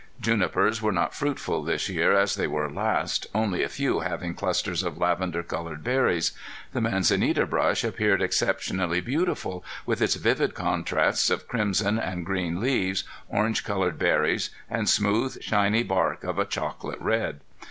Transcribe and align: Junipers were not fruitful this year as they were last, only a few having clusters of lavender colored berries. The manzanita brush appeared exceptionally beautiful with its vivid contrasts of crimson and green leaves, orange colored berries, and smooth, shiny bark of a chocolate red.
Junipers 0.19 0.81
were 0.81 0.91
not 0.91 1.13
fruitful 1.13 1.61
this 1.63 1.87
year 1.87 2.11
as 2.17 2.33
they 2.33 2.47
were 2.47 2.67
last, 2.71 3.27
only 3.35 3.61
a 3.61 3.69
few 3.69 3.99
having 3.99 4.33
clusters 4.33 4.81
of 4.81 4.97
lavender 4.97 5.43
colored 5.43 5.83
berries. 5.83 6.31
The 6.73 6.81
manzanita 6.81 7.45
brush 7.45 7.83
appeared 7.83 8.19
exceptionally 8.19 8.99
beautiful 8.99 9.63
with 9.85 10.01
its 10.01 10.15
vivid 10.15 10.55
contrasts 10.55 11.29
of 11.29 11.47
crimson 11.47 11.99
and 11.99 12.25
green 12.25 12.59
leaves, 12.59 13.03
orange 13.29 13.63
colored 13.63 13.99
berries, 13.99 14.49
and 14.71 14.89
smooth, 14.89 15.39
shiny 15.39 15.83
bark 15.83 16.23
of 16.23 16.39
a 16.39 16.45
chocolate 16.45 16.99
red. 16.99 17.41